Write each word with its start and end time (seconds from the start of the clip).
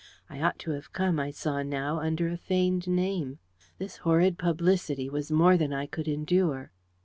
I 0.31 0.41
ought 0.41 0.57
to 0.65 0.71
have 0.71 0.93
come, 0.93 1.19
I 1.19 1.29
saw 1.29 1.61
now, 1.61 1.99
under 1.99 2.27
a 2.27 2.35
feigned 2.35 2.87
name. 2.87 3.37
This 3.77 3.97
horrid 3.97 4.39
publicity 4.39 5.11
was 5.11 5.29
more 5.31 5.57
than 5.57 5.73
I 5.73 5.85
could 5.85 6.07
endure. 6.07 6.71